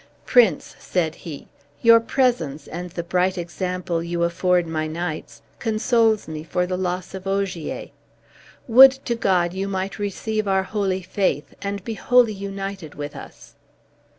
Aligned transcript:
"Prince," 0.25 0.75
said 0.79 1.13
he, 1.13 1.47
"your 1.83 1.99
presence 1.99 2.65
and 2.65 2.89
the 2.89 3.03
bright 3.03 3.37
example 3.37 4.01
you 4.01 4.23
afford 4.23 4.65
my 4.65 4.87
knights 4.87 5.43
consoles 5.59 6.27
me 6.27 6.43
for 6.43 6.65
the 6.65 6.75
loss 6.75 7.13
of 7.13 7.27
Ogier. 7.27 7.89
Would 8.67 8.93
to 9.05 9.13
God 9.13 9.53
you 9.53 9.67
might 9.67 9.99
receive 9.99 10.47
our 10.47 10.63
holy 10.63 11.03
faith, 11.03 11.53
and 11.61 11.83
be 11.83 11.93
wholly 11.93 12.33
united 12.33 12.95
with 12.95 13.15
us." 13.15 13.53